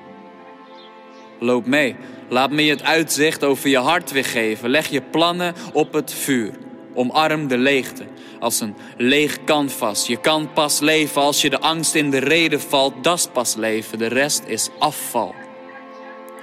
Loop 1.40 1.66
mee. 1.66 1.96
Laat 2.30 2.52
me 2.52 2.66
je 2.66 2.72
het 2.72 2.84
uitzicht 2.84 3.44
over 3.44 3.70
je 3.70 3.78
hart 3.78 4.12
weer 4.12 4.26
geven. 4.26 4.70
Leg 4.70 4.88
je 4.88 5.02
plannen 5.02 5.54
op 5.74 5.94
het 5.94 6.14
vuur. 6.14 6.54
Omarm 6.94 7.48
de 7.48 7.58
leegte 7.58 8.06
als 8.40 8.60
een 8.60 8.76
leeg 8.98 9.44
canvas. 9.44 10.08
Je 10.08 10.18
kan 10.18 10.54
pas 10.54 10.80
leven 10.80 11.22
als 11.22 11.42
je 11.42 11.50
de 11.50 11.60
angst 11.60 11.96
in 11.96 12.12
de 12.12 12.20
reden 12.20 12.62
valt. 12.62 13.04
Dat 13.04 13.18
is 13.18 13.28
pas 13.28 13.56
leven. 13.56 13.98
De 13.98 14.08
rest 14.08 14.44
is 14.46 14.70
afval. 14.80 15.36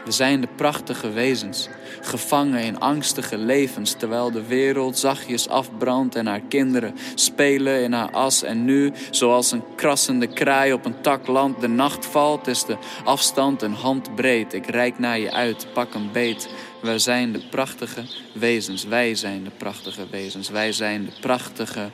We 0.07 0.13
zijn 0.13 0.41
de 0.41 0.49
prachtige 0.57 1.11
wezens, 1.11 1.69
gevangen 2.01 2.63
in 2.63 2.79
angstige 2.79 3.39
levens, 3.39 3.93
terwijl 3.93 4.31
de 4.31 4.47
wereld 4.47 4.99
zachtjes 4.99 5.49
afbrandt 5.49 6.15
en 6.15 6.27
haar 6.27 6.41
kinderen 6.41 6.95
spelen 7.15 7.83
in 7.83 7.93
haar 7.93 8.11
as. 8.11 8.43
En 8.43 8.65
nu, 8.65 8.93
zoals 9.11 9.53
een 9.53 9.65
krassende 9.77 10.27
kraai 10.27 10.73
op 10.73 10.85
een 10.85 11.01
tak 11.01 11.27
land, 11.27 11.61
de 11.61 11.69
nacht 11.69 12.07
valt, 12.07 12.47
is 12.47 12.65
de 12.65 12.77
afstand 13.05 13.63
een 13.63 13.75
handbreed. 13.75 14.53
Ik 14.53 14.67
reik 14.67 14.99
naar 14.99 15.19
je 15.19 15.33
uit, 15.33 15.67
pak 15.73 15.95
een 15.95 16.13
beet. 16.13 16.49
Wij 16.83 16.99
zijn 16.99 17.33
de 17.33 17.49
prachtige 17.51 18.05
wezens, 18.35 18.85
wij 18.85 19.15
zijn 19.15 19.45
de 19.45 19.51
prachtige 19.51 20.07
wezens, 20.11 20.49
wij 20.49 20.73
zijn 20.73 21.05
de 21.05 21.13
prachtige 21.21 21.91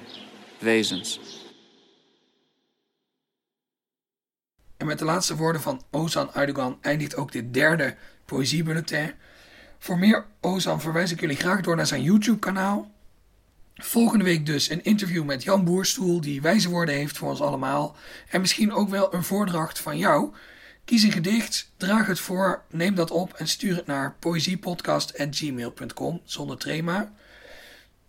wezens. 0.58 1.20
En 4.82 4.88
met 4.88 4.98
de 4.98 5.04
laatste 5.04 5.36
woorden 5.36 5.62
van 5.62 5.82
Ozan 5.90 6.34
Aydogan 6.34 6.78
eindigt 6.80 7.16
ook 7.16 7.32
dit 7.32 7.54
derde 7.54 7.96
poëziebulletin. 8.24 9.12
Voor 9.78 9.98
meer 9.98 10.24
Ozan 10.40 10.80
verwijs 10.80 11.12
ik 11.12 11.20
jullie 11.20 11.36
graag 11.36 11.60
door 11.60 11.76
naar 11.76 11.86
zijn 11.86 12.02
YouTube-kanaal. 12.02 12.90
Volgende 13.74 14.24
week 14.24 14.46
dus 14.46 14.70
een 14.70 14.84
interview 14.84 15.24
met 15.24 15.42
Jan 15.42 15.64
Boerstoel, 15.64 16.20
die 16.20 16.42
wijze 16.42 16.68
woorden 16.68 16.94
heeft 16.94 17.18
voor 17.18 17.28
ons 17.28 17.40
allemaal. 17.40 17.96
En 18.28 18.40
misschien 18.40 18.72
ook 18.72 18.88
wel 18.88 19.14
een 19.14 19.24
voordracht 19.24 19.78
van 19.78 19.98
jou. 19.98 20.32
Kies 20.84 21.02
een 21.02 21.12
gedicht, 21.12 21.72
draag 21.76 22.06
het 22.06 22.20
voor, 22.20 22.62
neem 22.70 22.94
dat 22.94 23.10
op 23.10 23.32
en 23.32 23.48
stuur 23.48 23.76
het 23.76 23.86
naar 23.86 24.16
poëziepodcast.gmail.com 24.18 26.20
zonder 26.24 26.58
trema. 26.58 27.12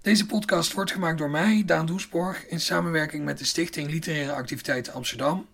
Deze 0.01 0.25
podcast 0.25 0.73
wordt 0.73 0.91
gemaakt 0.91 1.17
door 1.17 1.29
mij, 1.29 1.63
Daan 1.65 1.85
Doesborg, 1.85 2.47
in 2.47 2.59
samenwerking 2.59 3.25
met 3.25 3.37
de 3.37 3.45
Stichting 3.45 3.89
Literaire 3.89 4.33
Activiteiten 4.33 4.93
Amsterdam. 4.93 5.47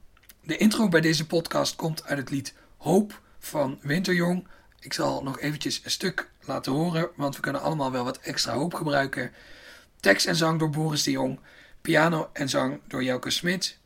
De 0.50 0.58
intro 0.58 0.88
bij 0.88 1.02
deze 1.02 1.26
podcast 1.26 1.76
komt 1.76 2.04
uit 2.04 2.18
het 2.18 2.30
lied 2.30 2.54
Hoop 2.78 3.22
van 3.40 3.80
Winterjong. 3.82 4.48
Ik 4.80 4.94
zal 4.94 5.24
nog 5.24 5.40
eventjes 5.40 5.82
een 5.84 5.92
stuk 5.92 6.30
laten 6.46 6.72
horen, 6.72 7.10
want 7.16 7.36
we 7.36 7.42
kunnen 7.42 7.62
allemaal 7.62 7.92
wel 7.92 8.04
wat 8.04 8.20
extra 8.20 8.54
hoop 8.54 8.74
gebruiken. 8.74 9.32
Tekst 10.00 10.28
en 10.28 10.36
zang 10.36 10.60
door 10.60 10.70
Boris 10.70 11.04
de 11.04 11.12
Jong, 11.12 11.40
piano 11.82 12.30
en 12.34 12.50
zang 12.50 12.80
door 12.88 13.04
Jelke 13.04 13.30
Smit. 13.30 13.78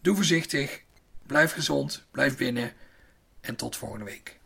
Doe 0.00 0.14
voorzichtig, 0.14 0.82
blijf 1.26 1.52
gezond, 1.52 2.04
blijf 2.10 2.36
binnen 2.36 2.72
en 3.40 3.56
tot 3.56 3.76
volgende 3.76 4.04
week. 4.04 4.39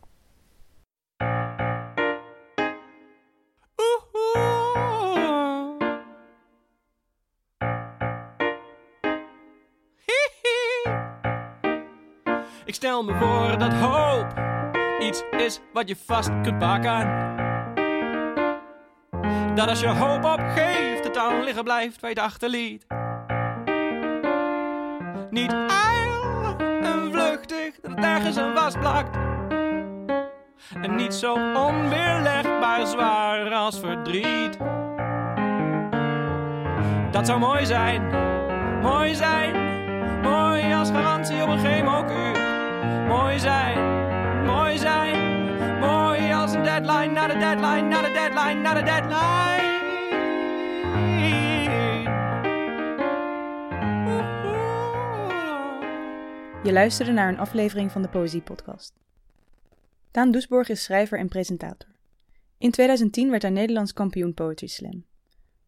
Stel 12.75 13.03
me 13.03 13.13
voor 13.13 13.57
dat 13.57 13.73
hoop 13.73 14.33
iets 14.99 15.23
is 15.31 15.59
wat 15.73 15.89
je 15.89 15.95
vast 16.05 16.29
kunt 16.41 16.59
pakken. 16.59 17.33
Dat 19.55 19.67
als 19.69 19.79
je 19.79 19.87
hoop 19.87 20.23
opgeeft, 20.23 21.03
het 21.03 21.13
dan 21.13 21.43
liggen 21.43 21.63
blijft 21.63 22.01
waar 22.01 22.09
je 22.09 22.15
het 22.15 22.25
achterliet. 22.25 22.85
Niet 25.29 25.51
ijl 25.51 26.55
en 26.81 27.11
vluchtig, 27.11 27.75
dat 27.81 27.91
het 27.91 27.99
nergens 27.99 28.37
aan 28.37 28.55
vastplakt. 28.55 29.17
En 30.81 30.95
niet 30.95 31.13
zo 31.13 31.33
onweerlegbaar 31.33 32.87
zwaar 32.87 33.53
als 33.53 33.79
verdriet. 33.79 34.57
Dat 37.11 37.25
zou 37.25 37.39
mooi 37.39 37.65
zijn, 37.65 38.09
mooi 38.81 39.15
zijn, 39.15 39.55
mooi 40.21 40.73
als 40.73 40.89
garantie 40.89 41.41
op 41.41 41.49
een 41.49 41.59
chemokuur. 41.59 42.44
Mooi 43.07 43.39
zijn, 43.39 43.77
mooi 44.45 44.77
zijn, 44.77 45.15
mooi 45.79 46.33
als 46.33 46.53
een 46.53 46.63
deadline, 46.63 47.11
naar 47.13 47.27
de 47.27 47.37
deadline, 47.37 47.87
naar 47.87 48.03
de 48.03 48.11
deadline, 48.11 48.61
naar 48.61 48.75
de 48.75 48.83
deadline. 48.83 49.73
Je 56.63 56.71
luisterde 56.71 57.11
naar 57.11 57.29
een 57.29 57.39
aflevering 57.39 57.91
van 57.91 58.01
de 58.01 58.07
Poëzie 58.07 58.41
Podcast. 58.41 58.93
Daan 60.11 60.31
Doesborg 60.31 60.69
is 60.69 60.83
schrijver 60.83 61.19
en 61.19 61.27
presentator. 61.27 61.89
In 62.57 62.71
2010 62.71 63.29
werd 63.29 63.41
hij 63.41 63.51
Nederlands 63.51 63.93
kampioen 63.93 64.33
Poetry 64.33 64.67
Slam. 64.67 65.05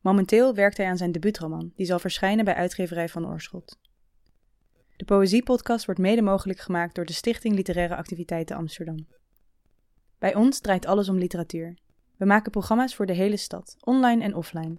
Momenteel 0.01 0.53
werkt 0.53 0.77
hij 0.77 0.87
aan 0.87 0.97
zijn 0.97 1.11
debuutroman, 1.11 1.71
die 1.75 1.85
zal 1.85 1.99
verschijnen 1.99 2.45
bij 2.45 2.53
uitgeverij 2.53 3.09
van 3.09 3.27
Oorschot. 3.27 3.77
De 4.97 5.05
Poëzie-podcast 5.05 5.85
wordt 5.85 6.01
mede 6.01 6.21
mogelijk 6.21 6.59
gemaakt 6.59 6.95
door 6.95 7.05
de 7.05 7.13
Stichting 7.13 7.55
Literaire 7.55 7.95
Activiteiten 7.95 8.55
Amsterdam. 8.55 9.07
Bij 10.19 10.35
ons 10.35 10.59
draait 10.59 10.85
alles 10.85 11.09
om 11.09 11.17
literatuur. 11.17 11.77
We 12.15 12.25
maken 12.25 12.51
programma's 12.51 12.95
voor 12.95 13.05
de 13.05 13.13
hele 13.13 13.37
stad, 13.37 13.75
online 13.79 14.23
en 14.23 14.35
offline. 14.35 14.77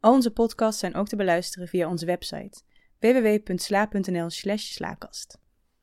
Al 0.00 0.12
onze 0.12 0.30
podcasts 0.30 0.80
zijn 0.80 0.94
ook 0.94 1.08
te 1.08 1.16
beluisteren 1.16 1.68
via 1.68 1.88
onze 1.88 2.06
website 2.06 2.62
www.sla.nl/slaakast. 2.98 5.38